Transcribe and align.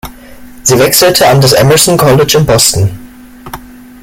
Sie 0.63 0.79
wechselte 0.79 1.27
an 1.29 1.39
das 1.41 1.53
Emerson 1.53 1.95
College 1.95 2.39
in 2.39 2.43
Boston. 2.47 2.89